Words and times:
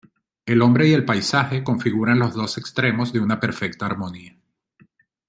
El 0.47 0.63
hombre 0.63 0.87
y 0.87 0.93
el 0.93 1.05
paisaje 1.05 1.63
configuran 1.63 2.17
los 2.17 2.33
dos 2.33 2.57
extremos 2.57 3.13
de 3.13 3.19
una 3.19 3.39
perfecta 3.39 3.85
armonía. 3.85 4.35